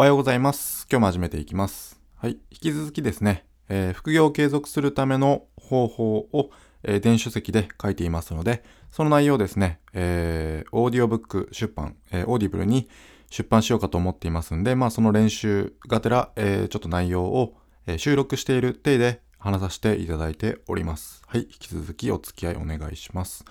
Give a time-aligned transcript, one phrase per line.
[0.00, 0.86] おはようございます。
[0.90, 2.00] 今日も始めていきます。
[2.16, 2.38] はい。
[2.50, 6.48] 引き続きですね、えー副業を継続するための方法を、
[6.82, 12.88] えー電子書籍で書いていますので、その内容ですね、えーオーディオブック出版、えーオーディブルに
[13.28, 21.20] 出版しようかと思っていますんで、まあその練習がてら、えーちょっと内容を、えー収録している体で話させていただいております。
[21.26, 21.42] はい。
[21.42, 23.44] 引き続きお付き合いお願いします。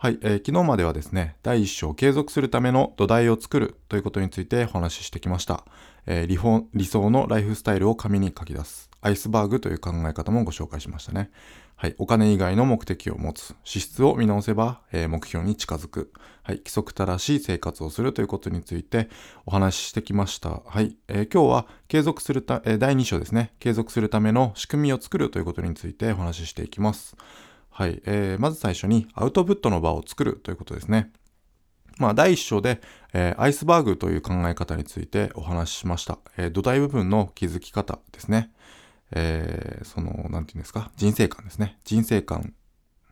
[0.00, 5.64] はい、えー昨日まではですね、第一章継続するための土台を作るということについてお話ししてきました。
[6.06, 6.38] えー理
[6.72, 8.90] 理想のライフスタイルを紙に書き出す。
[9.00, 11.32] アイスバーグという考え方もご紹介しましたね。
[11.74, 13.56] はい、お金以外の目的を持つ。
[13.64, 16.12] 資質を見直せば、えー目標に近づく。
[16.44, 19.08] はい、規則正しい生活をするということについて
[19.46, 20.62] お話ししてきました。
[20.64, 23.52] はい、えー今日は継続するた、えー第2章ですね。
[23.58, 27.16] 継続するための仕組みを作るということについてお話ししていきます。
[27.78, 31.12] はい、えーまず最初にアウトプットの場を作るということですね。
[31.98, 32.80] まあ、第1章で、
[33.12, 36.18] えーアイスバーグという考え方についてお話ししました。
[36.36, 38.50] えー土台部分の築き方ですね。
[39.12, 41.78] えーその、なんていうんですか、人生観ですね。
[41.84, 42.52] 人生観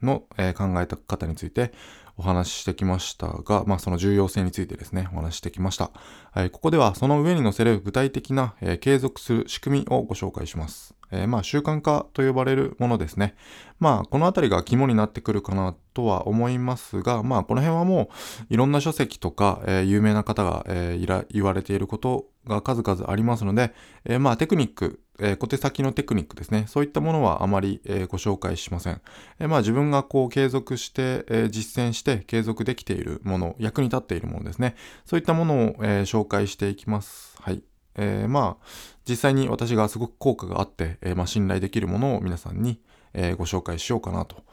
[0.03, 1.73] の、え考え方について
[2.19, 5.91] お話ししてきましたが、まあ、その重要性についてですね、お話ししてきました。
[6.33, 10.95] はい、ここではその上に載せる具体的な、えー継続する仕組みをご紹介します。
[11.11, 13.37] えーまあ、習慣化と呼ばれるものですね。
[13.79, 18.11] まあ、このあたりが肝になってくるかなとは思いますが、まあ、この辺はも
[18.51, 26.65] う、いろんな書籍とか、えー有名な方が、えーいら言われていることが数々ありますので、えまあ、テクニック、えー小手先のテクニックですね。
[26.69, 29.01] そういったものはあまり、えーご紹介しません。
[29.39, 34.77] えーまあ、自分がこう継続して、え実践して継続できているもの、役に立っているものですね。
[35.05, 37.37] そういったものを、え紹介していきます。
[37.41, 37.63] はい。
[37.97, 38.67] えーまあ、
[39.09, 42.81] 実際に私がすごく効果があって、えまあ、信頼できるものを皆さんに、
[43.15, 44.45] えご紹介しようかなと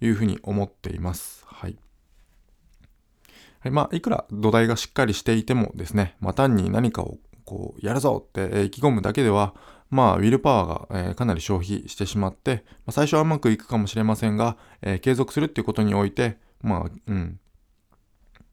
[0.00, 1.44] いうふうに思っています。
[1.46, 1.76] はい。
[3.60, 9.54] はい、まあ、いくら土台がしっかりしていてもですね、まあ、単に何かをこう、やるぞって、意気込むだけでは、
[9.94, 17.38] まあ、ウィルパワーが、えーかなり消費してしまって、まあ、最初はうまくいくかもしれませんが、えー継続するっていうことにおいて、まあ、うん、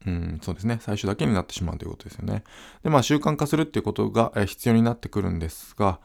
[0.06, 0.78] うん、そうですね。
[0.80, 2.44] 最初だけになってしまうということですよね。
[2.84, 5.98] で、まあ、習慣化するっていうことが、えー必要になってくるんですが、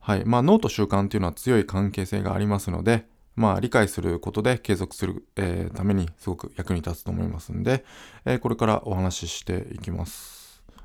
[0.00, 0.24] はい。
[0.24, 7.84] まあ、脳と習慣っていうのは強い関係性がありますので、まあ、理解することで継続する、えーためにすごく役に立つと思いますんで、
[8.24, 10.39] えーこれからお話ししていきます。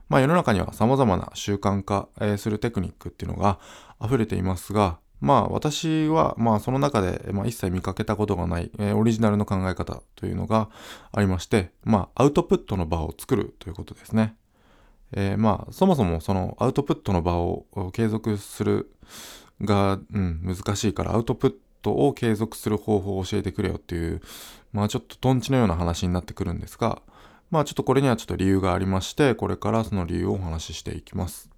[0.09, 3.59] まあ、世の中には様々な習慣化、するテクニックっていうのが
[4.03, 10.69] 溢れていますが、まあ私はまあその中で、まあ、一切見かけたことがない、えーオリジナルの考え方というのが
[11.11, 14.35] ありまして、まあアウトプットの場を作るということですね。
[15.13, 18.91] えーまあそもそもそのアウトプットの場を継続する
[19.61, 24.21] が、うん、難しいからアウトプットを継続する方法を教えてくれよっていう、
[24.73, 27.01] まあちょっとトンチのような話になってくるんですが、
[27.51, 31.49] まあちょっとこれにはちょっと理由がありまして、これからその理由をお話ししていきます。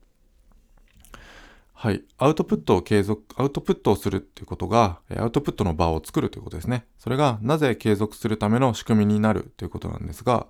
[1.79, 2.03] はい。
[2.17, 6.87] アウトプットを継続、アウトプットをするっていうことが、アウトプットの場を作るということですね。
[6.97, 10.47] それがなぜ継続するための仕組みになるということなんですが、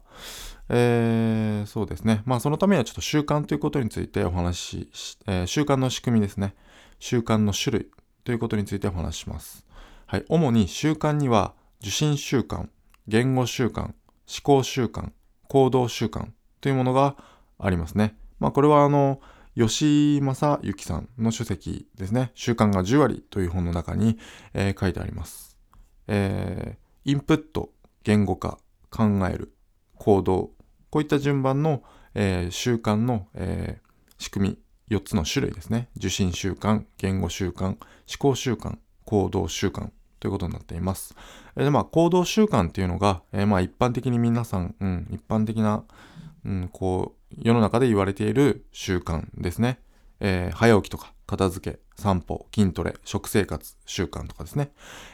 [0.70, 2.22] えーそうですね。
[2.26, 6.56] まあそのためにはちょっと習慣ということについてお話しし、えー習慣の仕組みですね。
[7.00, 7.92] 習慣の種類
[8.24, 9.66] ということについてお話しします。
[10.06, 10.26] はい。
[10.30, 12.70] 主に習慣には受信習慣、
[13.10, 13.94] 言語習慣、思
[14.44, 15.12] 考習慣、
[15.48, 16.28] 行動習慣
[16.62, 17.16] というものが
[17.60, 18.16] ありますね。
[18.40, 19.22] まあこれはあの、
[19.56, 22.32] 吉正幸さんの書籍ですね。
[22.36, 24.20] 習慣が10割という本の中に、
[24.54, 25.58] えー書いてあります。
[26.08, 27.72] えーインプット、
[28.04, 28.58] 言語化、
[28.90, 29.54] 考える、
[29.96, 30.52] 行動、
[30.90, 31.84] こういった順番の、
[32.14, 33.80] えー習慣の、え
[34.18, 35.90] 仕組み、4つの種類ですね。
[35.98, 37.78] 受信習慣、言語習慣、思
[38.20, 41.16] 考習慣、行動習慣ということになっています。
[41.56, 45.84] えーでまあ、行動習慣っていうのが、えーまあ、一般的に皆さん、うん、一般的な、
[46.46, 49.80] うん、こう、世の中で言われている習慣ですね。
[50.20, 54.72] えー早起きとか、片付け、散歩、筋トレ、食生活、習慣とかですね。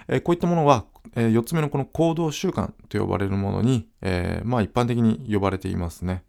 [0.08, 6.24] えーこういったものは、え4つ目のこの行動習慣と呼ばれるものに、えーまあ一般的に呼ばれていますね。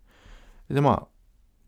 [0.71, 1.07] で、まあ、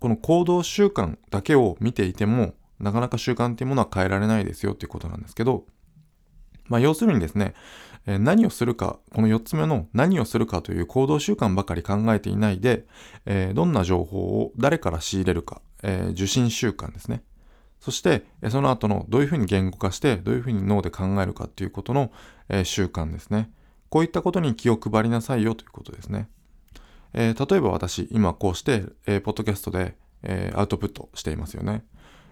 [0.01, 5.65] この行動習慣だけを見ていても、なかなか習慣っていうものは変えられないですよっていうことなんですけど、
[6.69, 7.55] まあ要するにですね、
[8.07, 12.87] え何をするか、この4つ目の何をするかという行動習慣ばかり考えていないで、
[13.27, 17.23] えどんな情報を誰から仕入れるか、え受信習慣ですね。
[17.81, 22.13] そして、その後のどういうふうに言語化して、どういうふうに脳で考えるかっていうことの、
[22.49, 23.51] え習慣ですね。
[23.89, 26.29] こういったことに気を配りなさいよということですね。
[27.13, 31.85] え例えば私、今こうして、えポッドキャストで、えアウトプットしていますよね。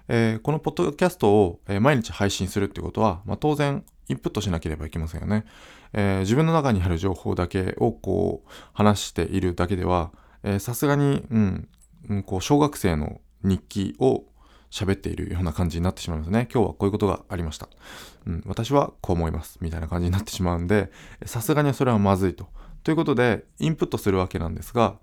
[0.08, 5.44] えーこのポッドキャストを、えー毎日配信するっていうことは、まあ、当然インプットしなければいけませんよね。
[5.92, 10.12] えー自分の中にある情報だけをこう話しているだけでは、
[10.58, 11.68] さすがに、うん、
[12.08, 14.24] うんこう小学生の日記を、
[14.74, 16.48] 喋っているような感じになってしまいますね。
[16.52, 17.68] 今日はこういうことがありました。
[18.26, 19.58] うん、私はこう思います。
[19.60, 20.90] みたいな感じになってしまうんで、
[21.24, 22.48] さすがにそれはまずいと。
[22.82, 24.98] ということで、インプットするわけなんですが、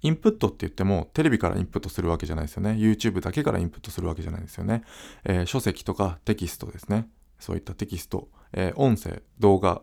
[0.00, 2.70] インプットって言ってもテレビからインプットするわけじゃないですよね。
[2.70, 4.84] YouTube だけからインプットするわけじゃないですよね。
[5.24, 7.08] えー、書籍とかテキストですね。
[7.38, 9.82] そういったテキスト、えー、音声、動画、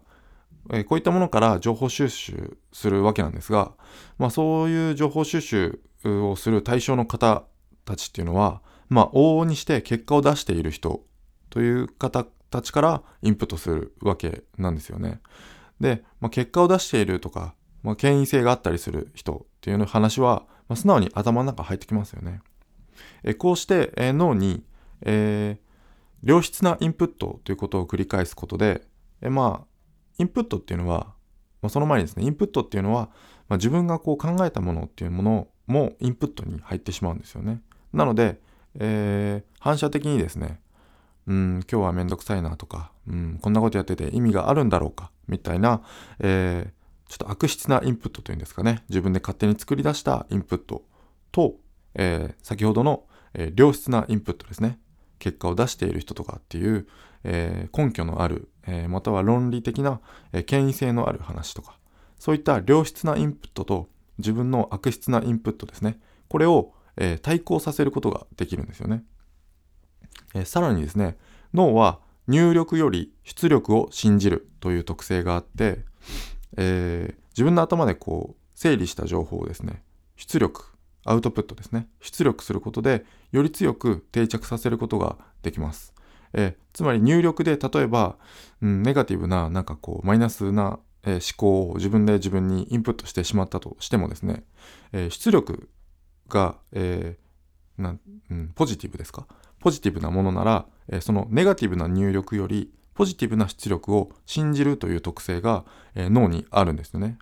[0.72, 3.74] えー、こういったものから情報収集するわけなんですが、
[4.18, 7.44] まあそういう情報収集をする対象の方
[7.86, 11.04] たちっていうのは、まあ往々にして結果を出している人
[11.50, 15.22] という方たちからインプットするわけなんですよね。
[15.80, 22.42] で、まあ、結果を出しているとか、まあ、権威性があったりする人っていうの話は、まあ、素直に頭の中入ってきますよね。
[23.24, 24.64] えこうして、え脳に、
[25.02, 25.63] えー、
[26.24, 28.82] 良質なインプットということを繰り返すことで、
[29.22, 29.68] えまあ、
[30.18, 31.14] インプットっていうのは、
[31.62, 33.10] まあ、その前にですね、インプットっていうのは、
[33.50, 37.62] まあ、自分がこう考えたものっていうものもインプットに入ってしまうんですよね。
[37.92, 38.40] なので、
[38.80, 40.60] えー、反射的にですね、
[41.28, 45.82] うん、今日はめんどくさいなとか、うん、こんなことやってて意味があるんだろうか、みたいな、
[46.20, 50.84] えー、ちょっと悪質なインプットというんですかね、自分で勝手に作り出したインプット
[51.32, 51.56] と、
[51.96, 54.80] えー、先ほどの、えー、良質なインプットですね、
[55.24, 56.86] 結果を出している人とかっていう、
[57.24, 60.02] えー、根拠のある、えまたは論理的な、
[60.34, 61.78] え権威性のある話とか、
[62.20, 63.88] そういった良質なインプットと
[64.18, 65.98] 自分の悪質なインプットですね、
[66.28, 69.06] これを、え対抗させることができるんですよね。
[70.36, 71.18] えさらにですね、
[71.54, 75.86] 脳は入力より出力を信じるという特性があって、
[76.58, 79.84] え、自分の頭でこう整理した情報をですね
[80.16, 80.73] 出力
[81.06, 81.88] アウトプットですね。
[82.02, 85.94] 出力することでより強く定着させることができます、
[86.34, 88.18] えー、つまり入力で例えば、
[88.62, 94.44] うん、ネガティブななんかこうマイナスな、えー、思考を自分で自分にインプットしてしまったとしてもですね、
[94.92, 95.70] え出力
[96.30, 97.18] が、え
[97.78, 97.98] な
[98.30, 99.28] うん、ポジティブですか？
[99.60, 105.66] ポジティブなものなら、えそのネガティブな入力よりポジティブな出力を信じるという特性が、
[105.96, 107.18] え、脳にあるんですよね。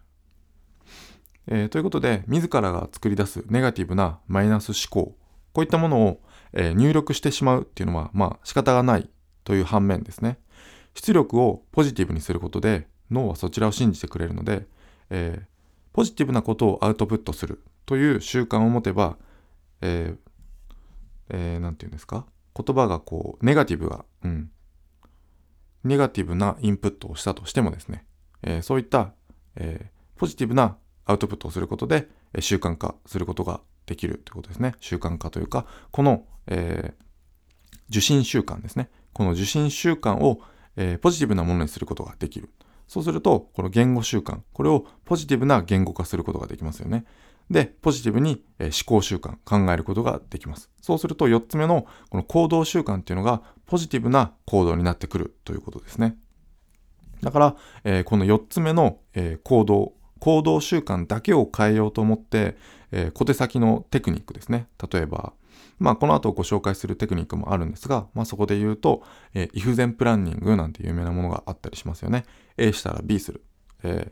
[1.47, 5.15] えー、ということで、自らが作り出すネガティブなマイナス思考、
[5.53, 6.21] こういったものを、
[6.53, 9.09] えー、入力してしまうっていうのは、まあ仕方がない
[9.43, 10.39] という反面ですね。
[10.93, 14.67] 出力をポジティブにすることで、脳はそちらを信じてくれるので、
[15.09, 15.45] えー、
[15.93, 19.17] ポジティブなことをアウトプットするという習慣を持てば、
[19.81, 20.17] えー
[21.29, 22.25] えー、て言うんですか？
[22.53, 24.51] 言葉がこう、ネガティブが、うん、
[25.83, 28.05] ネガティブなインプットをしたとしてもですね、
[28.43, 29.13] えー、そういった、
[29.55, 30.77] えー、ポジティブな
[31.11, 32.07] アウトプットをすることで、
[32.39, 34.75] 習慣化することができるということですね。
[34.79, 36.93] 習慣化というか、この、え
[37.89, 38.89] 受信習慣ですね。
[39.13, 40.41] この受信習慣を、
[40.77, 42.49] えポジティブなものにすることができる。
[42.87, 47.05] そうすると、この言語習慣、これをポジティブな言語化することができますよね。
[47.49, 50.69] で、ポジティブに、思考習慣、考えることができます。
[50.81, 56.17] そうすると4つ目のこの行動習慣っていうのがポジティブな行動になってくるということですね。
[57.21, 62.55] だから、えー、この4つ目の、えー、行動、行動習慣だけを変えようと思って、
[62.91, 64.67] えー、小手先のテクニックですね。
[64.91, 65.33] 例えば、
[65.79, 69.01] まあ、この後ご紹介するテクニックもあるんですが、まあ、そこで言うと、
[69.33, 72.25] えー、イフゼンプランニングなんて有名なものがあったりしますよね。
[72.55, 73.43] A したら B する。
[73.81, 74.11] え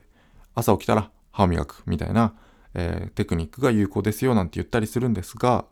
[0.56, 2.34] 朝起きたら歯を磨くみたいな、
[2.74, 5.64] えー、テクニックが有効ですよなんて言ったりするんですが、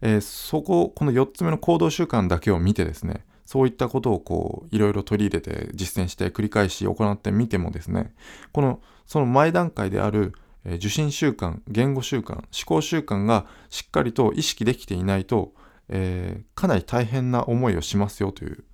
[0.00, 8.14] えー、そこ、この4つ目の行動習慣だけを見てですね、そういったことをこう、いろいろ取り入れて実践して繰り返し行ってみてもですね、
[8.50, 10.32] この、その前段階である、
[10.64, 15.52] え、受信習慣、言語習慣、思考習慣がしっかりと意識できていないと、
[15.90, 18.64] えー、かなり大変な思いをしますよという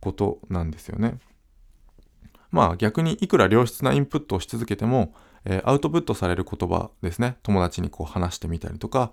[0.00, 1.20] ことなんですよね。
[2.50, 5.14] まあ逆にいくら良質なインプットをし続けても、
[5.44, 9.12] えー、アウトプットされる言葉ですね友達にこう話してみたりとか、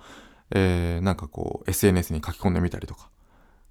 [0.50, 3.12] えー、なんかこう SNS に書き込んでみたりとか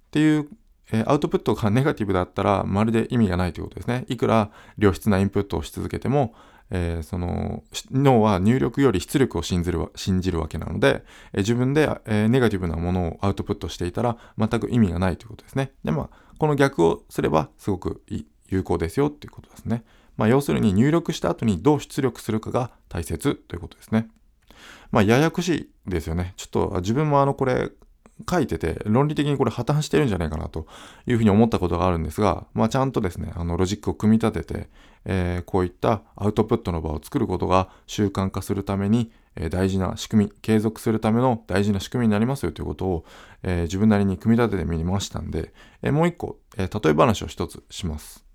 [0.07, 0.47] っていう、
[0.91, 6.33] えー、アウトプットがネガティブだったらまるで意味がないということですねいくら良質なインプットをし続けても、
[6.71, 11.03] えー、その脳は入力より出力を信じる信じるわけなので、
[11.33, 18.03] えー、自分で、えー、ネガティブなものをアウトプットしていたら全く意味がないということですねでまあこの逆をすればすごく
[18.49, 19.83] 有効ですよっていうことですね。
[20.17, 24.07] まあ、要するに入力した後にどう出力するかが大切ということですね。
[24.91, 26.33] まあ、ややこしいですよね。
[26.37, 27.69] ちょっと自分もあの、これ、
[28.29, 30.67] 書いてて、論理的にこれ破綻してるんじゃないかなと
[31.05, 34.69] いうふうに思ったことがあるんですが、まあ、ちゃんとですね、あの、ロジックを組み立てて、
[35.05, 43.05] えー、こういったアウトプットの場を作ることが習慣化するために、えー、大事な仕組み、継続するための大事な仕組みになりますよということを、
[43.43, 48.25] えー、自分なりに組み立ててみましたんで、えもう一個、え例え話を一つします。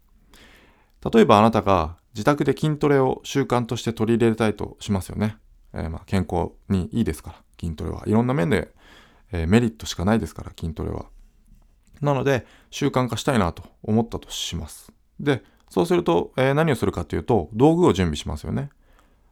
[1.12, 5.36] 例えばあなたが自宅で筋トレを習慣として取り入れたいとしますよね。
[5.74, 8.02] え、まあ健康にいいですから、筋トレは。
[8.06, 8.72] いろんな面で、
[9.32, 11.06] えー、メリットしかないですから、筋トレは。
[12.00, 14.92] なので、習慣化したいなと思ったとします。
[15.18, 18.70] で、そうすると、えー、何をするかというと、道具を準備しますよね。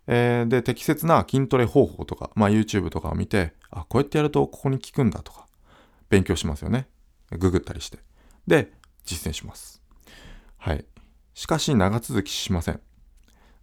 [0.07, 5.47] えー、で、適切な筋トレ方法とか、まあ、YouTube とかを見て、あ、こうやってやるとここに効くんだとか、
[6.09, 6.89] 勉強しますよね。
[7.39, 7.99] ググったりして。
[8.47, 8.73] で、
[9.05, 9.83] 実践します。
[10.57, 10.85] はい。
[11.35, 12.81] しかし、長続きしません。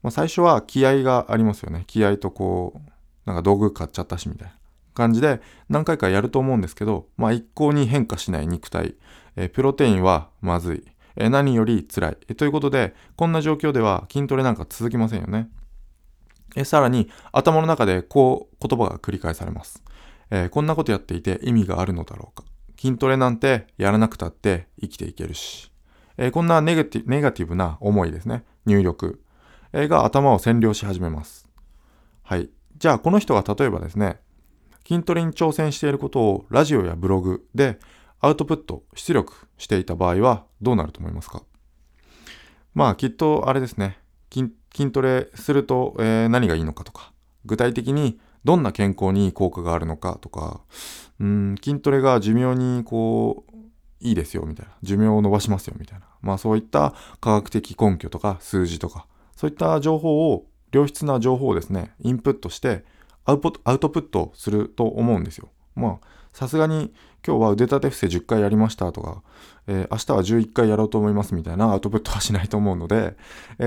[0.03, 1.83] まあ、最初は気合がありますよね。
[1.87, 2.79] 気合とこう、
[3.25, 4.56] なんか道具買っちゃったしみたいな
[4.97, 8.95] 感じで何回かやると思うんですけど、まあ、一向に変化しない肉体、
[9.35, 10.83] え、プロテインはまずい、
[11.15, 15.49] え、何より辛い、え、ということで、こんな状況では筋トレなんか続きませんよね。
[16.55, 19.83] えさらに頭の中でこう言葉が繰り返されます、
[20.31, 22.43] え、こんなことやっていて意味があるのだろうか。
[22.79, 25.71] 筋トレなんてやらなくたって生きていけるし、
[26.17, 28.43] え、こんなネガティブな思いですね。
[28.65, 29.21] 入力、
[29.73, 31.47] え、が頭を占領し始めます。
[32.23, 32.49] はい。
[32.77, 34.19] じゃあこの人が例えばですね
[34.87, 37.77] 筋トレに挑戦していることをラジオやブログで
[38.21, 41.43] アウトプット出力していた場合はどうなると思いますか？
[42.73, 43.99] まあきっとあれですね。
[44.33, 47.11] 筋筋トレすると、えー、何がいいのかとか、
[47.43, 50.61] 具体的にどんな健康に効果があるのかとか、
[51.19, 53.53] うん、筋トレが寿命にこう、
[53.99, 62.85] いいですよみたいな、寿命を伸ばしますよみたいな、まあそういった科学的根拠とか数字とか、そういった情報を、良質な情報をですね、インプットして
[63.27, 63.39] アウ
[63.79, 65.49] トプットすると思うんですよ。
[65.75, 66.93] まあ、さすがに
[67.25, 69.21] 今日は腕立て伏せ10回やりましたとか、
[69.67, 73.15] えー、明日は11回やろうと思いますみたいなアウトプットはしないと思うので、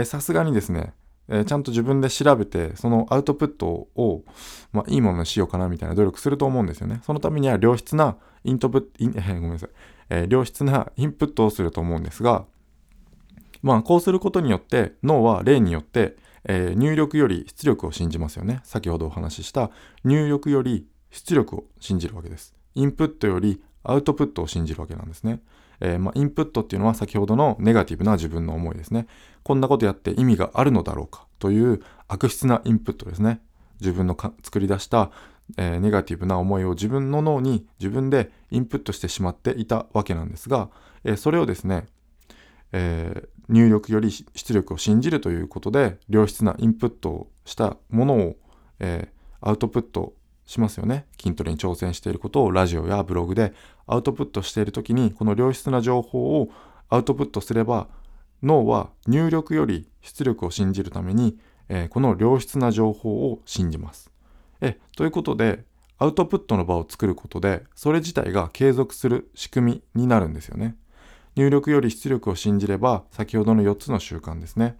[0.05, 0.95] さすがにですね、
[1.31, 4.25] えー、ちゃんと自分で調べて、そのアウトプットを、
[4.73, 7.01] まあ、いいものにしようかなみたいな努力すると思うんですよね。
[7.05, 9.71] そのためには良質なイントプイン、 えー、ごめんなさい、
[10.11, 12.45] えー、良質なインプットをすると思うんですが、
[13.63, 18.61] まあ、こうすることによって、脳は例によって、えー、入力より出力を信じますよね。
[18.65, 19.71] 先ほどお話しした
[20.05, 22.55] 入力より出力を信じるわけです。
[22.75, 25.41] インプットよりアウトプットを信じるわけなんですね。
[25.81, 29.07] えー、まあ、インプットっていうのは先ほどのネガティブな自分の思いですね。
[29.43, 33.41] こんなことやって意味があるのだろうかという悪質なインプットですね。
[33.81, 35.11] 自分の作り出した、
[35.57, 40.69] えー、ネガティブな思いを自分の脳に自分でインプットしてしまっていたわけなんですが、
[41.05, 41.87] えー、それをですね、
[42.73, 48.37] え入力より出力を信じるということで良質なインプットをしたものを、
[48.79, 50.15] えアウトプット
[50.47, 51.07] しますよね。
[51.21, 53.53] 筋トレに挑戦していることをラジオやブログで
[53.87, 56.51] アウトプットしている時にこの良質な情報を
[56.89, 57.89] アウトプットすれば
[58.43, 61.39] 脳は入力より出力を信じるために、
[61.69, 64.11] えー、この良質な情報を信じます。
[64.61, 65.65] えということで
[65.99, 70.77] アウトプットの場を作ることでそれ自体が継続する仕組みになるんですよね。
[71.37, 74.77] 入力より出力を信じれば先ほどの4つの習慣ですね。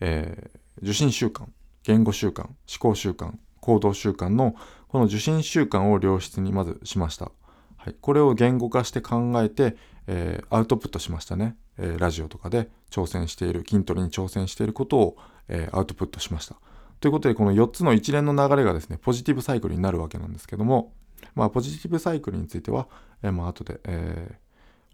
[0.00, 1.46] えー、受信習慣、
[1.84, 4.54] 言語習慣、思考習慣、行動習慣の
[4.88, 7.30] この受信習慣を良質にまずしました。
[7.76, 15.16] はい、これを言語化して考えて、えー、アウトプットしましたね、えー、ラジオとかで挑戦している、筋トレに挑戦していることを、
[15.48, 16.56] えー、アウトプットしました。
[17.00, 20.92] ということで、この4つの一連の流れがですね、ポジティブサイクルになるわけなんですけども、
[21.34, 22.88] まあ、ポジティブサイクルについては、
[23.22, 24.38] えー、まあ、後で、え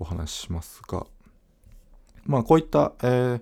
[0.02, 1.06] お話ししますが、
[2.24, 3.40] まあ、こういった、え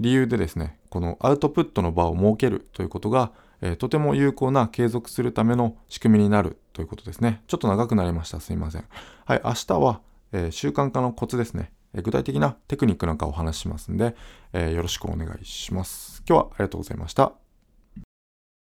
[0.00, 7.42] 理由でですね、このアウトプットの場を設けるということが、えー、とても有効な継続するための仕組みになるということですね。
[7.48, 8.40] ちょっと長くなりました。
[8.40, 8.84] すいません。
[9.24, 10.00] はい、明日は、
[10.32, 14.14] えー、習慣化のコツですね、えー、具体的なテクニックなんかをお話ししますんで、
[14.52, 16.22] えよろしくお願いします。
[16.28, 17.47] 今日はありがとうございました。